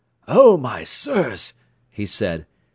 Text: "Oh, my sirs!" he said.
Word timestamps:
"Oh, 0.27 0.57
my 0.57 0.83
sirs!" 0.83 1.53
he 1.91 2.07
said. 2.07 2.47